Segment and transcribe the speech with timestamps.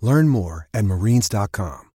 [0.00, 1.90] Learn more at marines.com.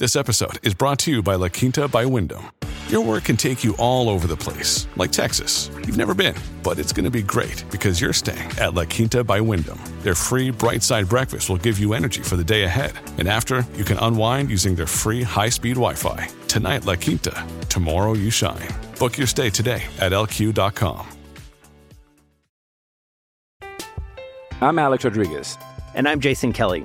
[0.00, 2.50] This episode is brought to you by La Quinta by Wyndham.
[2.88, 5.70] Your work can take you all over the place, like Texas.
[5.86, 9.22] You've never been, but it's going to be great because you're staying at La Quinta
[9.24, 9.78] by Wyndham.
[10.02, 12.92] Their free bright side breakfast will give you energy for the day ahead.
[13.18, 16.28] And after, you can unwind using their free high speed Wi Fi.
[16.48, 17.46] Tonight, La Quinta.
[17.68, 18.68] Tomorrow, you shine.
[18.98, 21.06] Book your stay today at lq.com.
[24.60, 25.56] I'm Alex Rodriguez.
[25.94, 26.84] And I'm Jason Kelly.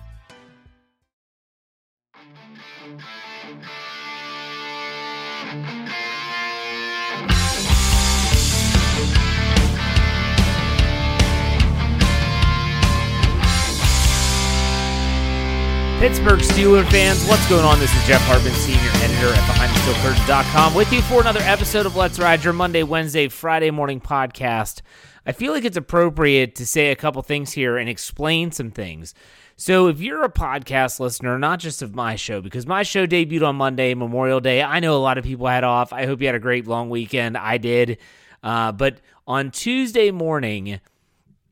[16.01, 17.79] Pittsburgh Steeler fans, what's going on?
[17.79, 22.17] This is Jeff Hartman, senior editor at BehindTheSteelCurtain.com, with you for another episode of Let's
[22.17, 24.81] Ride, your Monday, Wednesday, Friday morning podcast.
[25.27, 29.13] I feel like it's appropriate to say a couple things here and explain some things.
[29.57, 33.47] So, if you're a podcast listener, not just of my show, because my show debuted
[33.47, 35.93] on Monday, Memorial Day, I know a lot of people had off.
[35.93, 37.37] I hope you had a great long weekend.
[37.37, 37.99] I did.
[38.41, 40.79] Uh, but on Tuesday morning,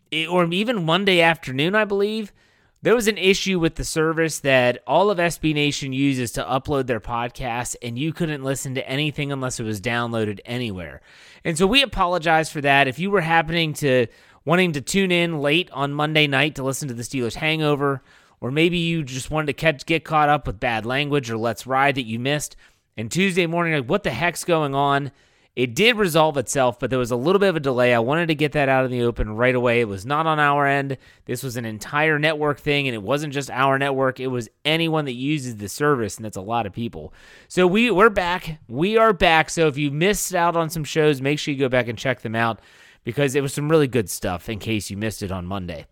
[0.10, 2.34] it- or even Monday afternoon, I believe,
[2.81, 6.88] there was an issue with the service that all of SB Nation uses to upload
[6.88, 11.01] their podcasts, and you couldn't listen to anything unless it was downloaded anywhere.
[11.44, 12.88] And so we apologize for that.
[12.88, 14.07] If you were happening to
[14.45, 18.01] wanting to tune in late on Monday night to listen to the Steelers Hangover,
[18.39, 21.68] or maybe you just wanted to catch, get caught up with bad language or Let's
[21.68, 22.56] Ride that you missed,
[22.95, 25.12] and Tuesday morning, like, what the heck's going on?
[25.59, 27.94] It did resolve itself, but there was a little bit of a delay.
[27.94, 29.81] I wanted to get that out in the open right away.
[29.81, 30.97] It was not on our end.
[31.25, 34.22] This was an entire network thing, and it wasn't just our network.
[34.22, 37.14] It was anyone that uses the service, and that's a lot of people.
[37.50, 38.62] So we we're back.
[38.69, 39.50] We are back.
[39.50, 42.22] So if you missed out on some shows, make sure you go back and check
[42.22, 42.62] them out
[43.03, 44.48] because it was some really good stuff.
[44.48, 45.88] In case you missed it on Monday.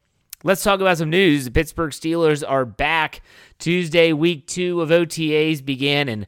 [0.45, 1.43] Let's talk about some news.
[1.43, 3.21] The Pittsburgh Steelers are back.
[3.59, 6.25] Tuesday, week two of OTAs began, and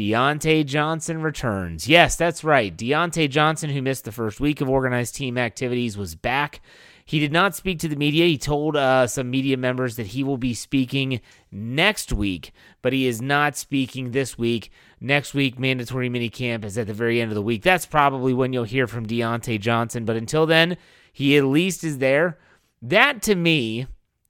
[0.00, 1.86] Diontae Johnson returns.
[1.86, 2.74] Yes, that's right.
[2.74, 6.62] Diontae Johnson, who missed the first week of organized team activities, was back.
[7.04, 8.24] He did not speak to the media.
[8.24, 11.20] He told uh, some media members that he will be speaking
[11.52, 14.70] next week, but he is not speaking this week.
[15.02, 17.62] Next week, mandatory minicamp is at the very end of the week.
[17.62, 20.06] That's probably when you'll hear from Diontae Johnson.
[20.06, 20.78] But until then,
[21.12, 22.38] he at least is there.
[22.80, 23.86] That to me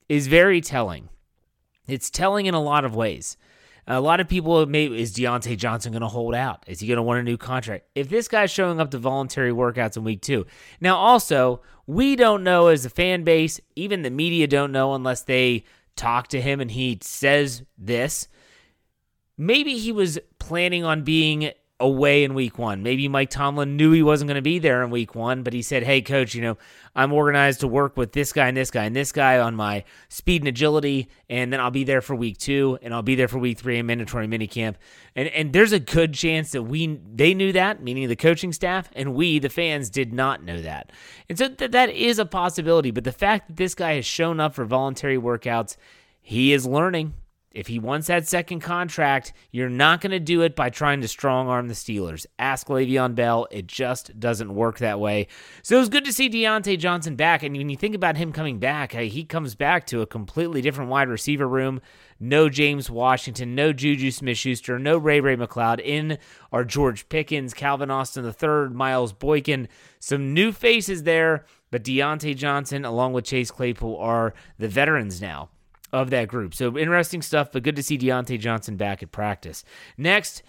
[0.09, 1.07] is very telling.
[1.87, 3.37] It's telling in a lot of ways.
[3.91, 6.63] A lot of people may is Diontae Johnson going to hold out?
[6.65, 7.87] Is he going to want a new contract?
[7.93, 10.45] If this guy's showing up to voluntary workouts in week two,
[10.79, 15.23] now also we don't know as a fan base, even the media don't know unless
[15.23, 15.65] they
[15.97, 18.29] talk to him and he says this.
[19.37, 22.83] Maybe he was planning on being away in week one.
[22.83, 25.61] Maybe Mike Tomlin knew he wasn't going to be there in week one, but he
[25.61, 26.57] said, Hey, coach, you know,
[26.95, 29.83] I'm organized to work with this guy and this guy and this guy on my
[30.09, 33.27] speed and agility, and then I'll be there for week two, and I'll be there
[33.27, 34.75] for week three in mandatory minicamp.
[35.15, 38.89] And and there's a good chance that we they knew that, meaning the coaching staff,
[38.93, 40.91] and we, the fans, did not know that.
[41.29, 42.91] And so th- that is a possibility.
[42.91, 45.77] But the fact that this guy has shown up for voluntary workouts,
[46.21, 47.13] he is learning.
[47.53, 51.07] If he wants that second contract, you're not going to do it by trying to
[51.07, 52.25] strong arm the Steelers.
[52.39, 53.47] Ask Le'Veon Bell.
[53.51, 55.27] It just doesn't work that way.
[55.61, 57.43] So it was good to see Diontae Johnson back.
[57.43, 60.89] And when you think about him coming back, he comes back to a completely different
[60.89, 61.81] wide receiver room.
[62.19, 65.81] No James Washington, no Juju Smith Schuster, no Ray Ray McCloud.
[65.81, 66.19] In
[66.53, 69.67] are George Pickens, Calvin Austin III, Miles Boykin.
[69.99, 75.49] Some new faces there, but Diontae Johnson, along with Chase Claypool, are the veterans now
[75.93, 76.53] of that group.
[76.53, 79.63] So interesting stuff, but good to see Diontae Johnson back at practice.
[79.97, 80.43] Next,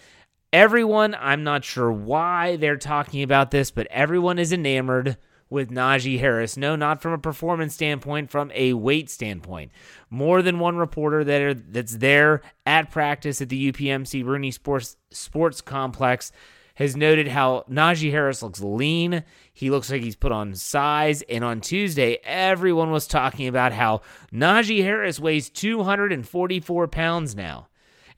[0.52, 5.16] everyone, I'm not sure why they're talking about this, but everyone is enamored
[5.52, 6.56] with Najee Harris.
[6.56, 9.70] No, not from a performance standpoint, from a weight standpoint.
[10.08, 14.96] More than one reporter that are, that's there at practice at the UPMC Rooney Sports
[15.10, 16.32] Sports Complex
[16.74, 19.24] has noted how Najee Harris looks lean.
[19.52, 21.22] He looks like he's put on size.
[21.22, 24.00] And on Tuesday, everyone was talking about how
[24.32, 27.69] Najee Harris weighs 244 pounds now.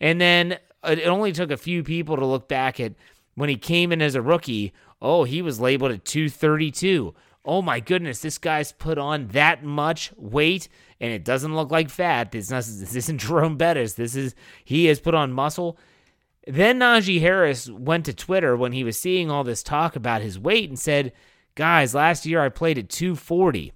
[0.00, 2.94] And then it only took a few people to look back at
[3.34, 4.72] when he came in as a rookie.
[5.02, 7.14] Oh, he was labeled at 232.
[7.46, 10.68] Oh my goodness, this guy's put on that much weight
[11.00, 12.32] and it doesn't look like fat.
[12.32, 13.94] This, isn't Jerome Bettis.
[13.94, 14.34] This is
[14.64, 15.78] he has put on muscle.
[16.46, 20.38] Then Najee Harris went to Twitter when he was seeing all this talk about his
[20.38, 21.12] weight and said,
[21.54, 23.72] Guys, last year I played at 240.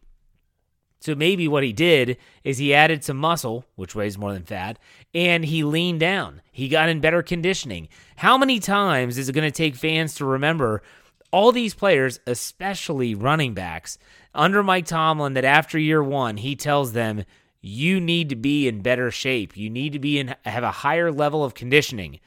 [1.00, 4.78] So maybe what he did is he added some muscle, which weighs more than fat,
[5.14, 6.42] and he leaned down.
[6.50, 7.88] He got in better conditioning.
[8.16, 10.82] How many times is it going to take fans to remember
[11.30, 13.98] all these players, especially running backs,
[14.34, 17.24] under Mike Tomlin, that after year one, he tells them,
[17.60, 19.56] you need to be in better shape.
[19.56, 22.20] You need to be in have a higher level of conditioning.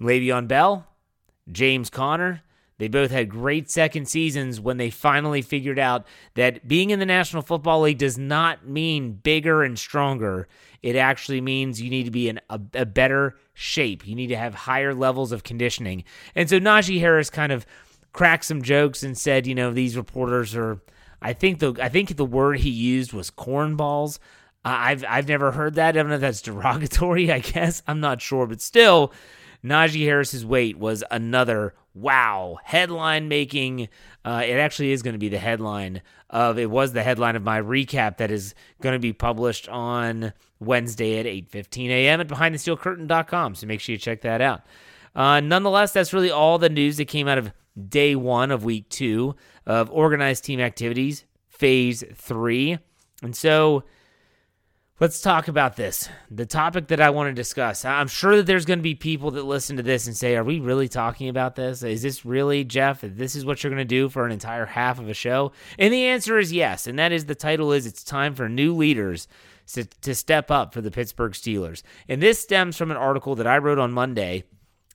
[0.00, 0.86] Le'Veon Bell,
[1.50, 2.42] James Conner,
[2.78, 7.06] they both had great second seasons when they finally figured out that being in the
[7.06, 10.46] National Football League does not mean bigger and stronger.
[10.80, 14.06] It actually means you need to be in a, a better shape.
[14.06, 16.04] You need to have higher levels of conditioning.
[16.36, 17.66] And so Najee Harris kind of
[18.12, 20.80] cracked some jokes and said, you know, these reporters are.
[21.20, 24.20] I think the I think the word he used was cornballs.
[24.64, 25.88] Uh, I've I've never heard that.
[25.88, 27.32] I don't know if that's derogatory.
[27.32, 29.12] I guess I'm not sure, but still,
[29.64, 33.88] Najee Harris's weight was another wow headline making.
[34.24, 37.42] Uh, it actually is going to be the headline of it was the headline of
[37.42, 42.20] my recap that is going to be published on Wednesday at 8:15 a.m.
[42.20, 43.54] at BehindTheSteelCurtain.com.
[43.54, 44.62] So make sure you check that out.
[45.14, 47.52] Uh, nonetheless, that's really all the news that came out of
[47.88, 49.34] day one of week two
[49.66, 52.78] of organized team activities, phase three,
[53.22, 53.84] and so.
[55.00, 56.08] Let's talk about this.
[56.28, 57.84] The topic that I want to discuss.
[57.84, 60.42] I'm sure that there's going to be people that listen to this and say, Are
[60.42, 61.84] we really talking about this?
[61.84, 63.02] Is this really, Jeff?
[63.02, 65.52] This is what you're going to do for an entire half of a show?
[65.78, 66.88] And the answer is yes.
[66.88, 69.28] And that is the title is It's Time for New Leaders
[69.74, 71.82] to, to Step Up for the Pittsburgh Steelers.
[72.08, 74.42] And this stems from an article that I wrote on Monday.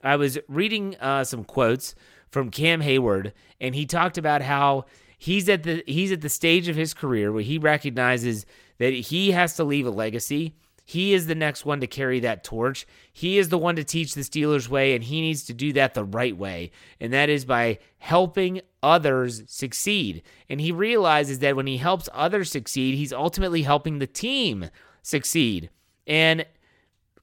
[0.04, 1.96] I was reading uh, some quotes
[2.30, 4.84] from Cam Heyward, and he talked about how
[5.18, 8.46] he's at the he's at the stage of his career where he recognizes
[8.78, 10.56] that he has to leave a legacy.
[10.86, 12.86] He is the next one to carry that torch.
[13.12, 15.94] He is the one to teach the Steelers way, and he needs to do that
[15.94, 16.72] the right way.
[17.00, 20.24] And that is by helping others succeed.
[20.50, 24.70] And he realizes that when he helps others succeed, he's ultimately helping the team
[25.02, 25.70] succeed.
[26.06, 26.46] And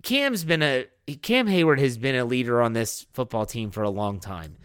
[0.02, 0.87] Cam's been a
[1.23, 4.56] Cam Heyward has been a leader on this football team for a long time.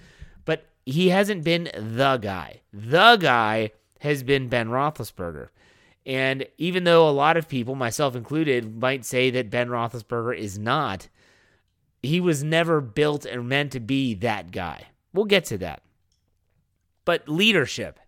[0.45, 2.61] But he hasn't been the guy.
[2.71, 5.49] The guy has been Ben Roethlisberger.
[6.05, 10.59] And even though a lot of people, myself included, might say that Ben Roethlisberger is
[10.59, 11.07] not,
[12.03, 14.87] he was never built and meant to be that guy.
[15.13, 15.81] We'll get to that.
[17.05, 17.99] But leadership.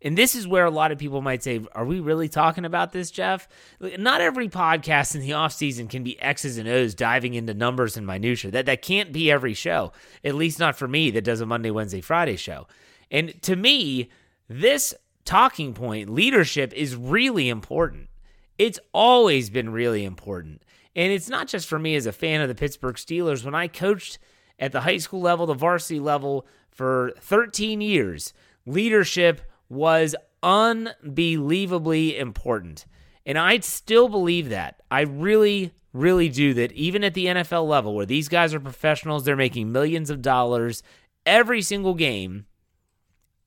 [0.00, 2.92] And this is where a lot of people might say, Are we really talking about
[2.92, 3.48] this, Jeff?
[3.80, 8.06] Not every podcast in the offseason can be X's and O's diving into numbers and
[8.06, 8.52] minutia.
[8.52, 9.92] That that can't be every show.
[10.24, 12.68] At least not for me that does a Monday, Wednesday, Friday show.
[13.10, 14.10] And to me,
[14.48, 14.94] this
[15.28, 18.08] talking point, leadership is really important.
[18.56, 20.62] It's always been really important.
[20.96, 23.44] And it's not just for me as a fan of the Pittsburgh Steelers.
[23.44, 24.18] When I coached
[24.58, 28.32] at the high school level, the varsity level for 13 years,
[28.64, 32.86] leadership was unbelievably important.
[33.26, 34.80] And I still believe that.
[34.90, 39.26] I really, really do that even at the NFL level, where these guys are professionals,
[39.26, 40.82] they're making millions of dollars
[41.26, 42.46] every single game,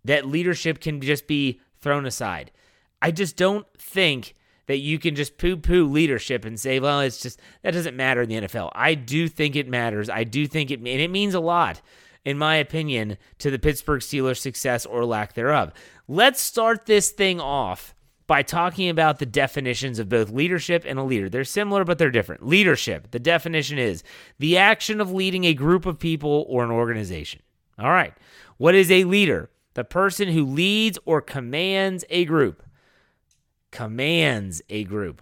[0.06, 2.52] that leadership can just be thrown aside.
[3.02, 4.36] I just don't think
[4.68, 8.22] that you can just poo poo leadership and say, well, it's just that doesn't matter
[8.22, 8.72] in the NFL.
[8.74, 10.10] I do think it matters.
[10.10, 11.82] I do think it, and it means a lot,
[12.24, 15.74] in my opinion, to the Pittsburgh Steelers' success or lack thereof.
[16.08, 17.94] Let's start this thing off
[18.28, 21.28] by talking about the definitions of both leadership and a leader.
[21.28, 22.48] They're similar, but they're different.
[22.48, 24.04] Leadership, the definition is
[24.40, 27.42] the action of leading a group of people or an organization.
[27.78, 28.14] All right.
[28.56, 29.50] What is a leader?
[29.74, 32.64] The person who leads or commands a group.
[33.72, 35.22] Commands a group.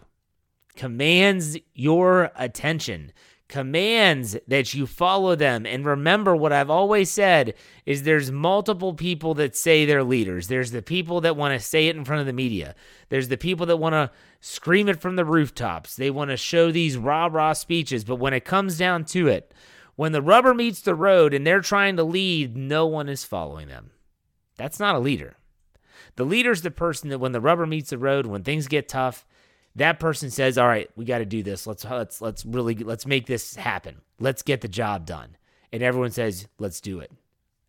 [0.76, 3.12] Commands your attention
[3.50, 5.66] commands that you follow them.
[5.66, 10.48] And remember what I've always said is there's multiple people that say they're leaders.
[10.48, 12.76] There's the people that want to say it in front of the media.
[13.10, 15.96] There's the people that want to scream it from the rooftops.
[15.96, 19.52] They want to show these rah-rah speeches, but when it comes down to it,
[19.96, 23.68] when the rubber meets the road and they're trying to lead, no one is following
[23.68, 23.90] them.
[24.60, 25.38] That's not a leader.
[26.18, 29.26] The leader's the person that when the rubber meets the road, when things get tough,
[29.76, 31.66] that person says, "All right, we got to do this.
[31.66, 34.02] Let's let's let's really let's make this happen.
[34.20, 35.38] Let's get the job done."
[35.72, 37.10] And everyone says, "Let's do it."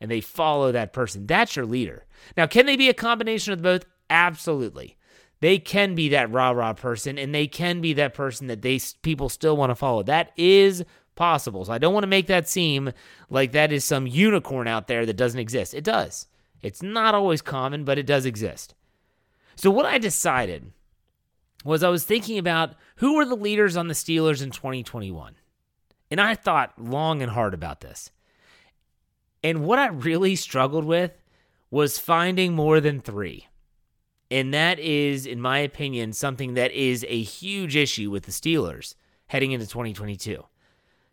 [0.01, 1.27] And they follow that person.
[1.27, 2.07] That's your leader.
[2.37, 3.85] Now, can they be a combination of both?
[4.09, 4.97] Absolutely.
[5.39, 9.29] They can be that rah-rah person and they can be that person that they people
[9.29, 10.03] still want to follow.
[10.03, 11.65] That is possible.
[11.65, 12.93] So I don't want to make that seem
[13.29, 15.73] like that is some unicorn out there that doesn't exist.
[15.73, 16.27] It does.
[16.63, 18.75] It's not always common, but it does exist.
[19.57, 20.73] So what I decided
[21.65, 25.35] was I was thinking about who were the leaders on the Steelers in 2021.
[26.11, 28.11] And I thought long and hard about this.
[29.43, 31.13] And what I really struggled with
[31.71, 33.47] was finding more than three.
[34.31, 38.95] And that is, in my opinion, something that is a huge issue with the Steelers
[39.27, 40.45] heading into 2022.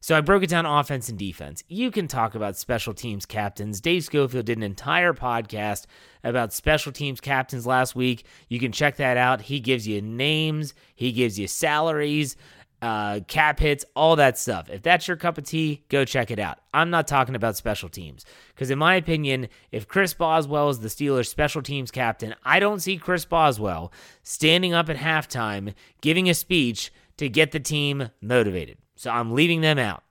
[0.08, 1.66] So I broke it down offense and defense.
[1.68, 3.82] You can talk about special teams captains.
[3.82, 5.86] Dave Schofield did an entire podcast
[6.24, 8.24] about special teams captains last week.
[8.48, 9.42] You can check that out.
[9.42, 12.38] He gives you names, he gives you salaries,
[12.82, 14.70] uh, cap hits, all that stuff.
[14.70, 16.60] If that's your cup of tea, go check it out.
[16.74, 18.24] I'm not talking about special teams
[18.56, 22.80] because, in my opinion, if Chris Boswell is the Steelers' special teams captain, I don't
[22.80, 23.92] see Chris Boswell
[24.24, 28.78] standing up at halftime giving a speech to get the team motivated.
[28.98, 30.04] So I'm leaving them out.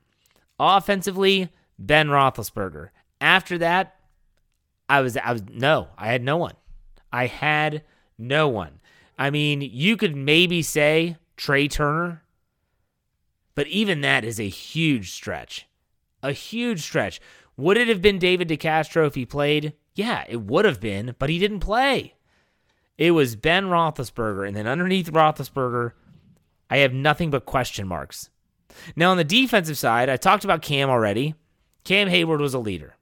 [0.59, 2.91] Offensively, Ben Roethlisberger.
[3.21, 3.97] After that,
[4.89, 6.55] I was I was no, I had no one.
[7.13, 7.83] I had
[8.17, 8.81] no one.
[9.19, 12.23] I mean, you could maybe say Trai Turner,
[13.55, 15.67] but even that is a huge stretch.
[16.23, 17.21] A huge stretch.
[17.57, 19.73] Would it have been David DeCastro if he played?
[19.95, 22.15] Yeah, it would have been, but he didn't play.
[22.99, 25.93] It was Ben Roethlisberger, and then underneath Roethlisberger,
[26.69, 28.31] I have nothing but question marks.
[28.95, 31.35] Now, on the defensive side, I talked about Cam already.
[31.85, 32.97] Cam Heyward was a leader.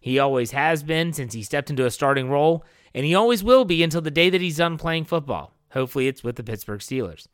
[0.00, 3.64] He always has been since he stepped into a starting role, and he always will
[3.64, 5.52] be until the day that he's done playing football.
[5.72, 7.26] Hopefully, it's with the Pittsburgh Steelers.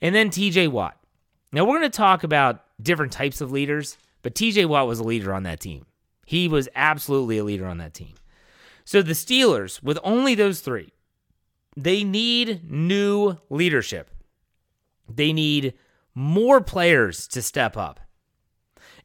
[0.00, 0.96] And then TJ Watt.
[1.52, 5.04] Now, we're going to talk about different types of leaders, but TJ Watt was a
[5.04, 5.86] leader on that team.
[6.26, 8.14] He was absolutely a leader on that team.
[8.84, 10.92] So, the Steelers, with only those three,
[11.76, 14.10] they need new leadership.
[15.08, 15.74] They need
[16.18, 18.00] more players to step up.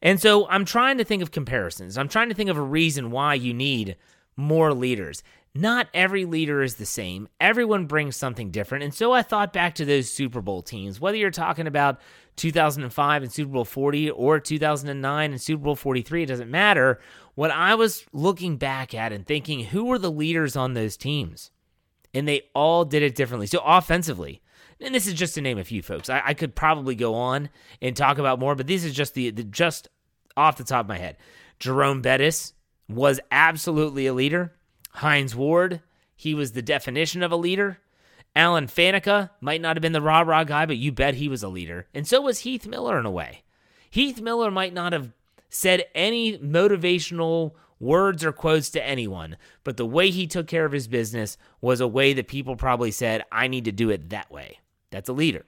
[0.02, 1.96] And so I'm trying to think of comparisons.
[1.96, 3.96] I'm trying to think of a reason why you need
[4.36, 5.22] more leaders.
[5.54, 7.28] Not every leader is the same.
[7.40, 8.82] Everyone brings something different.
[8.82, 12.00] And so I thought back to those Super Bowl teams, whether you're talking about
[12.34, 16.98] 2005 and Super Bowl 40 or 2009 and Super Bowl 43, it doesn't matter.
[17.36, 21.52] What I was looking back at and thinking, who were the leaders on those teams?
[22.12, 23.46] And they all did it differently.
[23.46, 24.42] So offensively,
[24.84, 26.08] and this is just to name a few folks.
[26.08, 27.48] I, I could probably go on
[27.80, 29.88] and talk about more, but this is just the, the just
[30.36, 31.16] off the top of my head.
[31.58, 32.52] Jerome Bettis
[32.88, 34.52] was absolutely a leader.
[34.90, 35.80] Hines Ward,
[36.16, 37.78] he was the definition of a leader.
[38.36, 41.42] Alan Faneca might not have been the rah rah guy, but you bet he was
[41.42, 41.86] a leader.
[41.94, 43.42] And so was Heath Miller in a way.
[43.90, 45.12] Heath Miller might not have
[45.48, 50.72] said any motivational words or quotes to anyone, but the way he took care of
[50.72, 54.30] his business was a way that people probably said, I need to do it that
[54.32, 54.58] way.
[54.94, 55.44] That's a leader.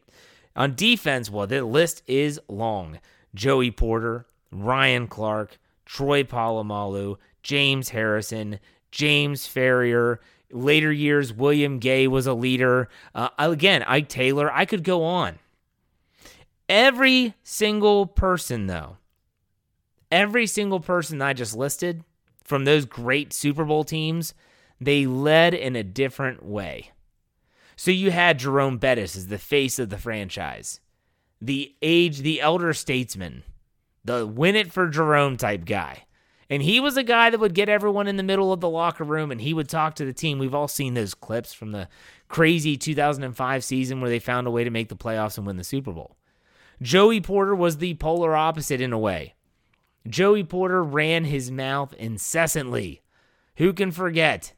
[0.57, 2.99] On defense, well, the list is long.
[3.35, 8.59] Joey Porter, Ryan Clark, Troy Polamalu, James Harrison,
[8.91, 10.19] James Farrior.
[10.51, 12.89] Later years, William Gay was a leader.
[13.15, 14.53] Uh, again, Ike Taylor.
[14.53, 15.39] I could go on.
[16.69, 18.97] Every single person, though,
[20.11, 22.03] every single person I just listed
[22.43, 24.35] from those great Super Bowl teams,
[24.81, 26.91] they led in a different way.
[27.77, 30.81] So you had Jerome Bettis as the face of the franchise,
[31.41, 33.45] the age, the elder statesman,
[34.05, 36.05] the win it for Jerome type guy.
[36.49, 39.05] And he was a guy that would get everyone in the middle of the locker
[39.05, 40.39] room and he would talk to the team.
[40.39, 41.89] We've all seen those clips from the
[42.29, 45.65] crazy 2005 season where they found a way to make the playoffs and win the
[45.65, 46.17] Super Bowl.
[46.81, 49.35] Joey Porter was the polar opposite in a way.
[50.09, 53.03] Joey Porter ran his mouth incessantly.
[53.57, 54.53] Who can forget?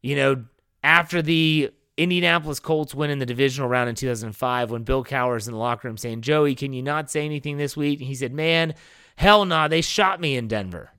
[0.00, 0.44] You know,
[0.84, 5.52] after the Indianapolis Colts win in the divisional round in 2005 when Bill Cowher's in
[5.52, 8.00] the locker room saying, Joey, can you not say anything this week?
[8.00, 8.74] And he said, Man,
[9.16, 10.90] hell nah, they shot me in Denver.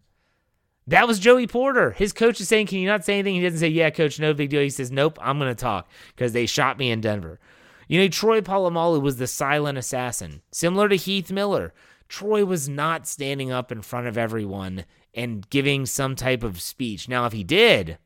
[0.86, 1.92] That was Joey Porter.
[1.92, 3.36] His coach is saying, Can you not say anything?
[3.36, 4.62] He doesn't say, Yeah, coach, no big deal.
[4.62, 7.40] He says, Nope, I'm going to talk because they shot me in Denver.
[7.88, 11.74] You know, Troy Polamalu was the silent assassin, similar to Heath Miller.
[12.08, 17.10] Troy was not standing up in front of everyone and giving some type of speech.
[17.10, 17.98] Now, if he did,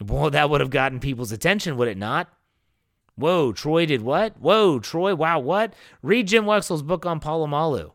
[0.00, 2.28] well, that would have gotten people's attention, would it not?
[3.16, 4.40] Whoa, Troy did what?
[4.40, 5.74] Whoa, Troy, wow, what?
[6.02, 7.92] Read Jim Wexell's book on Polamalu.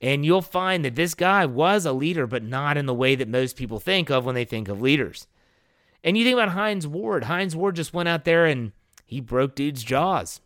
[0.00, 3.28] And you'll find that this guy was a leader, but not in the way that
[3.28, 5.26] most people think of when they think of leaders.
[6.02, 7.24] And you think about Hines Ward.
[7.24, 8.72] Hines Ward just went out there and
[9.06, 10.40] he broke dudes' jaws.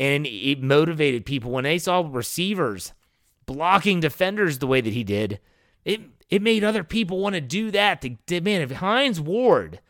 [0.00, 1.50] And it motivated people.
[1.50, 2.92] When they saw receivers
[3.44, 5.38] blocking defenders the way that he did,
[5.84, 6.00] it,
[6.30, 8.00] it made other people want to do that.
[8.00, 9.80] To, to, man, if Hines Ward,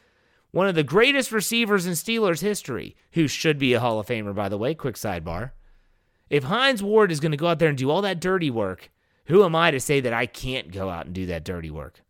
[0.53, 4.35] one of the greatest receivers in Steelers history, who should be a Hall of Famer,
[4.35, 5.53] by the way, quick sidebar,
[6.31, 8.91] if Hines Ward is going to go out there and do all that dirty work,
[9.27, 12.03] who am I to say that I can't go out and do that dirty work?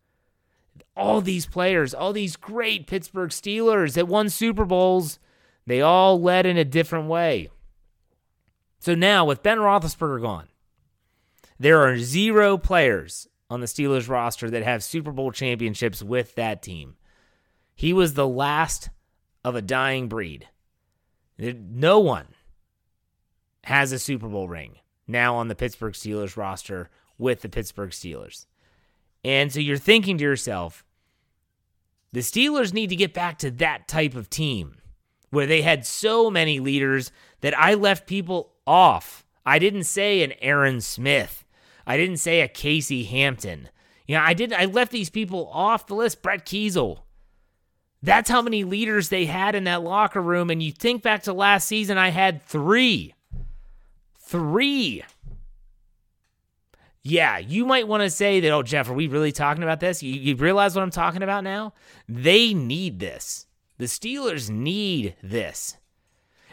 [0.97, 5.19] All these players, all these great Pittsburgh Steelers that won Super Bowls,
[5.67, 7.49] they all led in a different way.
[8.79, 10.49] So now, with Ben Roethlisberger gone,
[11.59, 16.63] there are zero players on the Steelers roster that have Super Bowl championships with that
[16.63, 16.97] team.
[17.83, 18.91] He was the last
[19.45, 20.47] of a dying breed.
[21.37, 22.29] No one
[23.65, 24.77] has a Super Bowl ring
[25.09, 28.47] now on the Pittsburgh Steelers roster with the Pittsburgh Steelers.
[29.25, 30.85] And so you're thinking to yourself,
[32.13, 34.77] the Steelers need to get back to that type of team
[35.31, 37.11] where they had so many leaders
[37.41, 39.27] that I left people off.
[39.45, 41.45] I didn't say an Aaron Smith.
[41.85, 43.71] I didn't say a Casey Hampton.
[44.07, 46.23] You know, I did I left these people off the list.
[46.23, 47.01] Brett Keisel.
[48.03, 50.51] That's how many leaders they had in that locker room.
[50.51, 53.15] And you think back to last season, I had three.
[54.19, 55.05] Three.
[57.05, 60.03] Yeah, you might want to say that, oh, Jeff, are we really talking about this?
[60.03, 61.75] You, you realize what I'm talking about now?
[62.09, 63.47] They need this.
[63.79, 65.77] The Steelers need this.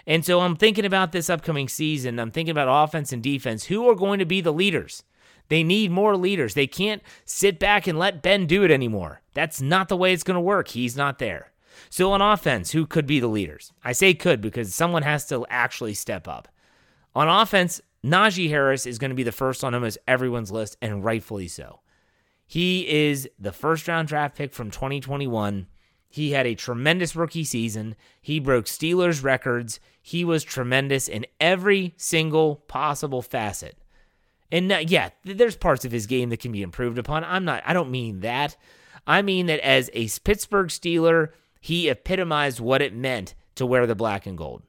[0.08, 2.20] And so I'm thinking about this upcoming season.
[2.20, 3.66] I'm thinking about offense and defense.
[3.66, 5.04] Who are going to be the leaders?
[5.50, 6.54] They need more leaders.
[6.54, 9.22] They can't sit back and let Ben do it anymore.
[9.34, 10.70] That's not the way it's going to work.
[10.70, 11.52] He's not there.
[11.90, 13.74] So on offense, who could be the leaders?
[13.84, 16.48] I say could because someone has to actually step up.
[17.16, 21.04] On offense, Najee Harris is going to be the first on almost everyone's list, and
[21.04, 21.82] rightfully so.
[22.46, 25.68] He is the first round draft pick from 2021.
[26.10, 27.96] He had a tremendous rookie season.
[28.22, 29.80] He broke Steelers records.
[30.02, 33.79] He was tremendous in every single possible facet.
[34.52, 37.24] And yeah, there's parts of his game that can be improved upon.
[37.24, 38.58] I'm not, I don't mean that.
[39.06, 43.96] I mean that as a Pittsburgh Steeler, he epitomized what it meant to wear the
[43.96, 44.64] black and gold.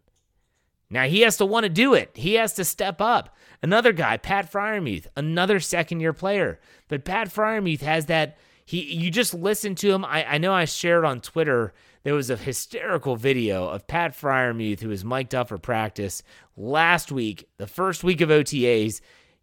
[0.90, 2.10] Now he has to want to do it.
[2.14, 3.36] He has to step up.
[3.62, 6.58] Another guy, Pat Freiermuth, another second year player.
[6.88, 8.38] But Pat Freiermuth has that.
[8.64, 10.04] He, you just listen to him.
[10.04, 11.72] I, I know I shared on Twitter.
[12.02, 16.22] There was a hysterical video of Pat Freiermuth, who was mic'd up for practice
[16.56, 19.00] last week, the first week of OTAs.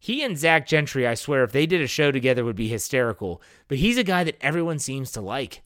[0.08, 3.41] He and Zach Gentry, I swear, if they did a show together, would be hysterical.
[3.67, 5.63] But he's a guy that everyone seems to like.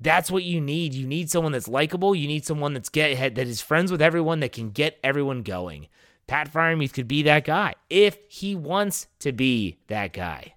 [0.00, 0.94] That's what you need.
[0.94, 2.12] You need someone that's likable.
[2.12, 5.86] You need someone that's get that is friends with everyone that can get everyone going.
[6.26, 10.54] Pat Freiermuth could be that guy if he wants to be that guy.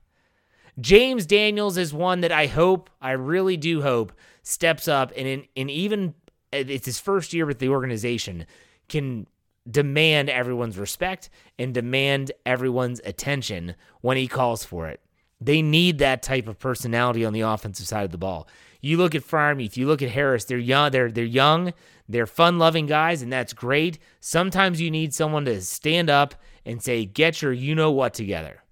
[0.79, 5.45] James Daniels is one that I hope, I really do hope, steps up and in,
[5.55, 6.15] and even
[6.51, 8.47] uh, it's his first year with the organization
[8.89, 9.27] can
[9.69, 15.01] demand everyone's respect and demand everyone's attention when he calls for it.
[15.39, 18.47] They need that type of personality on the offensive side of the ball.
[18.81, 20.45] You look at Freiermuth, you look at Harris.
[20.45, 20.91] They're young.
[20.91, 21.73] They're they're young.
[22.09, 23.99] They're fun-loving guys, and that's great.
[24.19, 28.63] Sometimes you need someone to stand up and say, "Get your you know what together."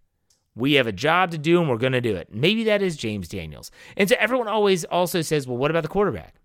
[0.55, 2.29] We have a job to do, and we're going to do it.
[2.33, 3.71] Maybe that is James Daniels.
[3.97, 6.35] And so everyone always also says, "Well, what about the quarterback?"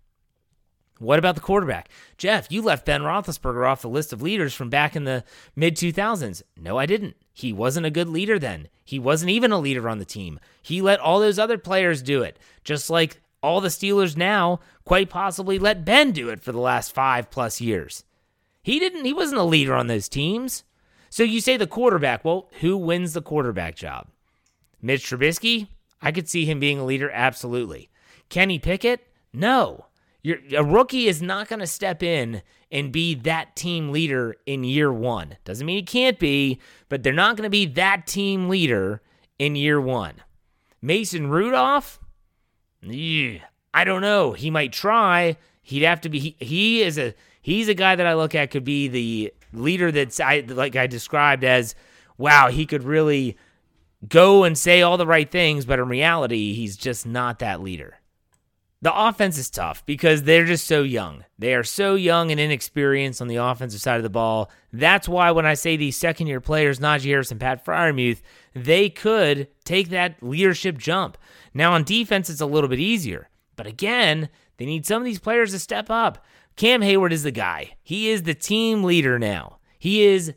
[1.00, 1.88] What about the quarterback?
[2.18, 5.24] Jeff, you left Ben Roethlisberger off the list of leaders from back in the
[5.56, 6.42] mid 2000s.
[6.58, 7.16] No, I didn't.
[7.32, 8.68] He wasn't a good leader then.
[8.84, 10.38] He wasn't even a leader on the team.
[10.60, 15.08] He let all those other players do it, just like all the Steelers now quite
[15.08, 18.04] possibly let Ben do it for the last five plus years.
[18.62, 20.64] He didn't, he wasn't a leader on those teams.
[21.08, 22.26] So you say the quarterback.
[22.26, 24.08] Well, who wins the quarterback job?
[24.82, 25.68] Mitch Trubisky?
[26.02, 27.88] I could see him being a leader, absolutely.
[28.28, 29.06] Kenny Pickett?
[29.32, 29.86] No.
[30.22, 34.64] You're, a rookie is not going to step in and be that team leader in
[34.64, 35.36] year one.
[35.44, 39.02] Doesn't mean he can't be, but they're not going to be that team leader
[39.38, 40.14] in year one.
[40.82, 41.98] Mason Rudolph?
[42.82, 43.40] Yeah,
[43.74, 44.32] I don't know.
[44.32, 45.36] He might try.
[45.62, 46.18] He'd have to be.
[46.18, 49.92] He, he is a he's a guy that I look at could be the leader
[49.92, 51.74] that's I like I described as
[52.16, 53.36] wow he could really
[54.08, 57.99] go and say all the right things, but in reality he's just not that leader.
[58.82, 61.24] The offense is tough because they're just so young.
[61.38, 64.50] They are so young and inexperienced on the offensive side of the ball.
[64.72, 68.22] That's why when I say these second year players, Najee Harris and Pat Freiermuth,
[68.54, 71.18] they could take that leadership jump.
[71.52, 73.28] Now on defense, it's a little bit easier.
[73.54, 76.24] But again, they need some of these players to step up.
[76.56, 77.76] Cam Heyward is the guy.
[77.82, 79.58] He is the team leader now.
[79.78, 80.32] He is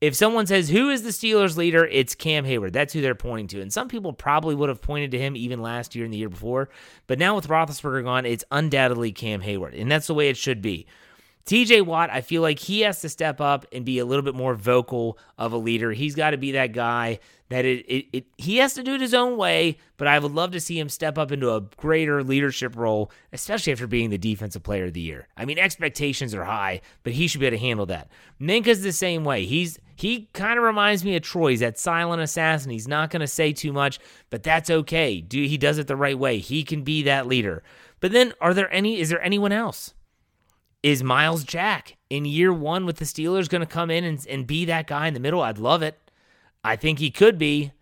[0.00, 2.72] if someone says who is the Steelers leader, it's Cam Heyward.
[2.72, 3.60] That's who they're pointing to.
[3.60, 6.28] And some people probably would have pointed to him even last year and the year
[6.28, 6.68] before.
[7.06, 9.80] But now with Roethlisberger gone, it's undoubtedly Cam Heyward.
[9.80, 10.86] And that's the way it should be.
[11.48, 14.34] TJ Watt, I feel like he has to step up and be a little bit
[14.34, 15.92] more vocal of a leader.
[15.92, 19.00] He's got to be that guy that it, it, it, he has to do it
[19.00, 22.22] his own way, but I would love to see him step up into a greater
[22.22, 25.26] leadership role, especially after being the defensive player of the year.
[25.38, 28.10] I mean, expectations are high, but he should be able to handle that.
[28.38, 29.46] Minkah's the same way.
[29.46, 31.52] He's he kind of reminds me of Troy.
[31.52, 32.70] He's that silent assassin.
[32.70, 35.22] He's not going to say too much, but that's okay.
[35.22, 36.40] Do he does it the right way.
[36.40, 37.62] He can be that leader.
[38.00, 39.94] But then are there any is there anyone else?
[40.88, 44.46] Is Myles Jack in year one with the Steelers going to come in and, and
[44.46, 45.42] be that guy in the middle?
[45.42, 45.98] I'd love it.
[46.64, 47.72] I think he could be.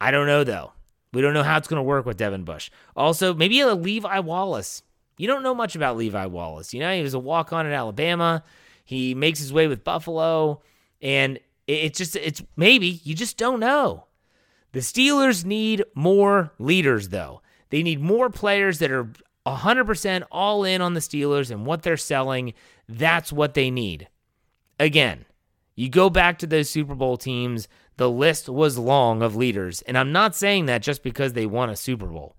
[0.00, 0.72] I don't know, though.
[1.12, 2.70] We don't know how it's going to work with Devin Bush.
[2.96, 4.82] Also, maybe a Levi Wallace.
[5.18, 6.72] You don't know much about Levi Wallace.
[6.72, 8.42] You know, he was a walk on at Alabama.
[8.82, 10.62] He makes his way with Buffalo.
[11.02, 14.06] And it's just, it's maybe, you just don't know.
[14.72, 17.42] The Steelers need more leaders, though.
[17.68, 19.12] They need more players that are
[19.56, 22.54] 100% all in on the Steelers and what they're selling.
[22.88, 24.08] That's what they need.
[24.78, 25.24] Again,
[25.74, 29.82] you go back to those Super Bowl teams, the list was long of leaders.
[29.82, 32.36] And I'm not saying that just because they won a Super Bowl.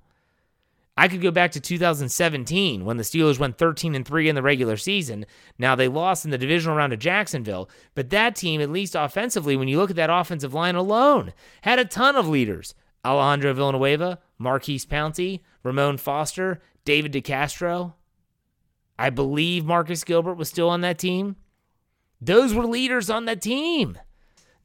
[1.00, 4.42] I could go back to 2017 when the Steelers went 13 and 3 in the
[4.42, 5.26] regular season.
[5.58, 9.56] Now they lost in the divisional round to Jacksonville, but that team at least offensively
[9.56, 12.76] when you look at that offensive line alone had a ton of leaders.
[13.06, 17.94] Alejandro Villanueva, Maurkice Pouncey, Ramon Foster, David DeCastro.
[18.98, 21.36] I believe Marcus Gilbert was still on that team.
[22.20, 23.96] Those were leaders on that team.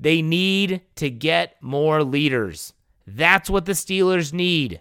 [0.00, 2.72] They need to get more leaders.
[3.06, 4.80] That's what the Steelers need.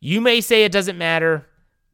[0.00, 1.46] You may say it doesn't matter.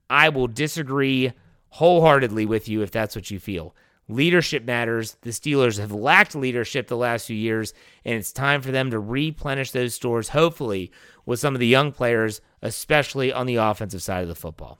[0.09, 1.35] I will disagree
[1.68, 3.77] wholeheartedly with you if that's what you feel.
[4.08, 5.16] Leadership matters.
[5.22, 7.72] The Steelers have lacked leadership the last few years,
[8.04, 10.92] and it's time for them to replenish those stores, hopefully,
[11.24, 14.78] with some of the young players, especially on the offensive side of the football.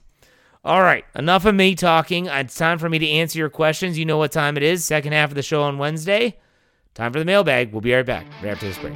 [0.63, 2.25] All right, enough of me talking.
[2.25, 3.99] It's time for me to answer your questions.
[3.99, 4.83] You know what time it is.
[4.83, 6.37] Second half of the show on Wednesday.
[6.95, 7.71] Time for the mailbag.
[7.71, 8.95] We'll be right back right after this break.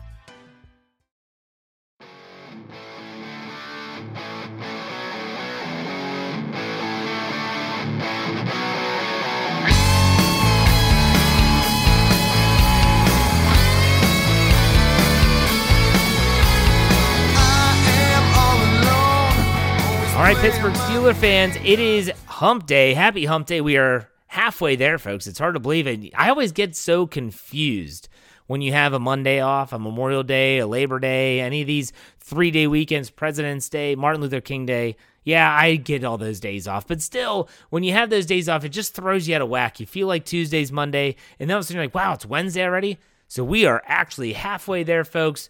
[20.33, 22.93] Right, Pittsburgh Steeler fans, it is hump day.
[22.93, 23.59] Happy hump day.
[23.59, 25.27] We are halfway there, folks.
[25.27, 26.13] It's hard to believe it.
[26.15, 28.07] I always get so confused
[28.47, 31.91] when you have a Monday off, a Memorial Day, a Labor Day, any of these
[32.19, 34.95] three day weekends, President's Day, Martin Luther King Day.
[35.25, 36.87] Yeah, I get all those days off.
[36.87, 39.81] But still, when you have those days off, it just throws you out of whack.
[39.81, 42.25] You feel like Tuesday's Monday, and then all of a sudden you're like, wow, it's
[42.25, 42.99] Wednesday already?
[43.27, 45.49] So we are actually halfway there, folks.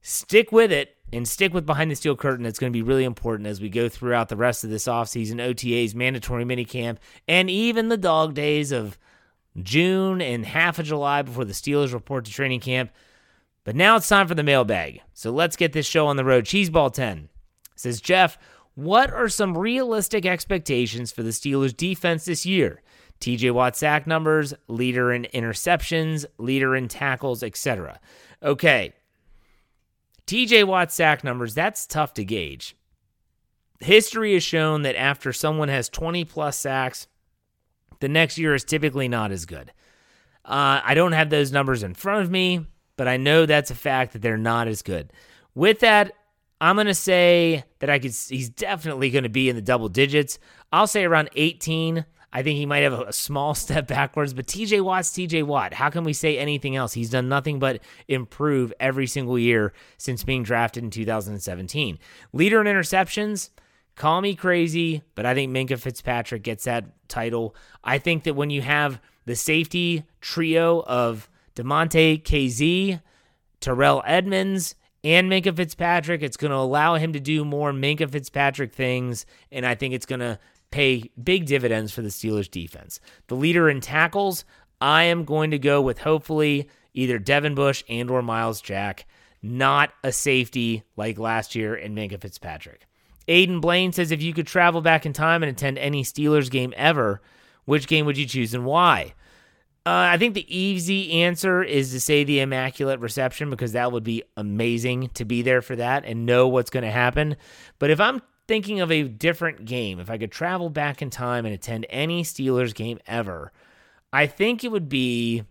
[0.00, 2.46] Stick with it and stick with Behind the Steel Curtain.
[2.46, 5.34] It's going to be really important as we go throughout the rest of this offseason,
[5.34, 6.96] OTAs, mandatory minicamp,
[7.28, 8.98] and even the dog days of
[9.60, 12.90] June and half of July before the Steelers report to training camp.
[13.64, 15.02] But now it's time for the mailbag.
[15.12, 16.44] So let's get this show on the road.
[16.44, 17.28] Cheeseball 10
[17.76, 18.38] says, Jeff,
[18.74, 22.82] what are some realistic expectations for the Steelers defense this year?
[23.20, 28.00] TJ Watt sack numbers, leader in interceptions, leader in tackles, etc.
[28.42, 28.94] Okay.
[30.26, 32.76] TJ Watt sack numbers, that's tough to gauge.
[33.80, 37.06] History has shown that after someone has 20 plus sacks,
[38.00, 39.72] the next year is typically not as good.
[40.44, 43.76] Uh, I don't have those numbers in front of me, but I know that's a
[43.76, 45.12] fact that they're not as good.
[45.54, 46.12] With that,
[46.60, 48.12] I'm going to say that I could.
[48.12, 50.38] He's definitely going to be in the double digits.
[50.72, 52.04] I'll say around 18.
[52.32, 55.74] I think he might have a small step backwards, but TJ Watt's TJ Watt.
[55.74, 56.92] How can we say anything else?
[56.92, 61.98] He's done nothing but improve every single year since being drafted in 2017.
[62.32, 63.50] Leader in interceptions.
[63.94, 67.54] Call me crazy, but I think Minkah Fitzpatrick gets that title.
[67.84, 73.02] I think that when you have the safety trio of Damontae Kazee,
[73.60, 78.72] Terrell Edmunds, and Minkah Fitzpatrick, it's going to allow him to do more Minkah Fitzpatrick
[78.72, 80.38] things, and I think it's going to
[80.72, 82.98] pay big dividends for the Steelers defense.
[83.28, 84.44] The leader in tackles,
[84.80, 89.06] I am going to go with hopefully either Devin Bush and or Myles Jack,
[89.40, 92.86] not a safety like last year in Minkah Fitzpatrick.
[93.28, 96.74] Aiden Blaine says if you could travel back in time and attend any Steelers game
[96.76, 97.22] ever,
[97.64, 99.14] which game would you choose and why?
[99.84, 104.04] Uh, I think the easy answer is to say the Immaculate Reception because that would
[104.04, 107.36] be amazing to be there for that and know what's going to happen.
[107.80, 111.44] But if I'm thinking of a different game, if I could travel back in time
[111.44, 113.52] and attend any Steelers game ever,
[114.12, 115.44] I think it would be.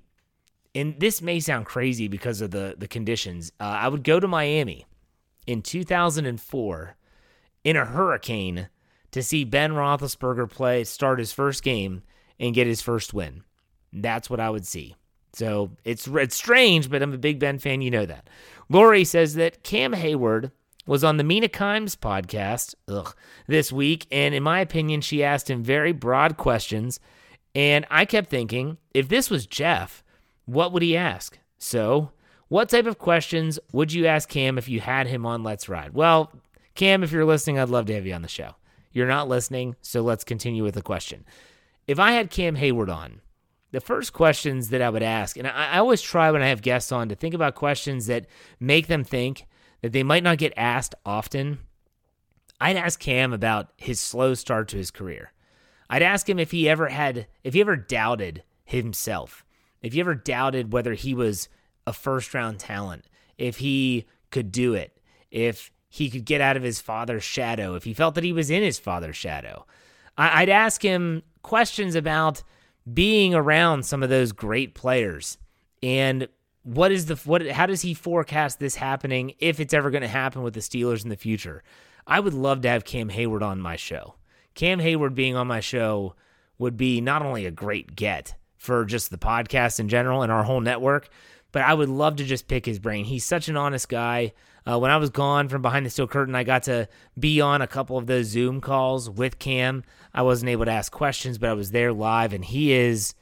[0.74, 3.52] And this may sound crazy because of the the conditions.
[3.60, 4.86] Uh, I would go to Miami
[5.46, 6.96] in 2004
[7.64, 8.70] in a hurricane
[9.12, 12.04] to see Ben Roethlisberger play, start his first game,
[12.40, 13.44] and get his first win.
[13.92, 14.96] That's what I would see.
[15.34, 17.82] So it's it's strange, but I'm a Big Ben fan.
[17.82, 18.30] You know that.
[18.70, 20.52] Lori says that Cam Heyward
[20.86, 23.15] was on the Mina Kimes podcast ugh,
[23.48, 27.00] this week, and in my opinion, she asked him very broad questions.
[27.54, 30.04] And I kept thinking, if this was Jeff,
[30.46, 31.38] what would he ask?
[31.58, 32.12] So,
[32.48, 35.94] what type of questions would you ask Cam if you had him on Let's Ride?
[35.94, 36.32] Well,
[36.76, 38.56] Cam, if you're listening, I'd love to have you on the show.
[38.91, 41.26] You're not listening, so let's continue with the question.
[41.88, 43.22] If I had Cam Heyward on,
[43.72, 46.62] the first questions that I would ask, and I, I always try when I have
[46.62, 48.26] guests on to think about questions that
[48.60, 49.46] make them think
[49.82, 51.60] that they might not get asked often.
[52.60, 55.32] I'd ask Cam about his slow start to his career.
[55.89, 59.44] I'd ask him if he ever had, if he ever doubted himself,
[59.82, 61.50] if he ever doubted whether he was
[61.86, 63.06] a first round talent,
[63.38, 64.98] if he could do it,
[65.32, 68.50] if he could get out of his father's shadow, if he felt that he was
[68.50, 69.65] in his father's shadow.
[70.17, 72.44] I'd ask him questions about
[72.91, 75.38] being around some of those great players
[75.84, 76.28] and
[76.63, 80.08] what is the what how does he forecast this happening if it's ever going to
[80.08, 81.63] happen with the Steelers in the future?
[82.06, 84.15] I would love to have Cam Heyward on my show.
[84.54, 86.15] Cam Heyward being on my show
[86.58, 90.43] would be not only a great get for just the podcast in general and our
[90.43, 91.10] whole network,
[91.52, 93.06] but I would love to just pick his brain.
[93.06, 94.34] He's such an honest guy.
[94.69, 97.63] Uh, when I was gone from behind the steel curtain, I got to be on
[97.63, 99.84] a couple of those Zoom calls with Cam.
[100.13, 103.15] I wasn't able to ask questions, but I was there live, and he is.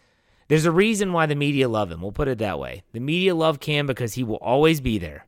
[0.49, 2.01] There's a reason why the media love him.
[2.01, 2.81] We'll put it that way.
[2.91, 5.27] The media love Cam because he will always be there.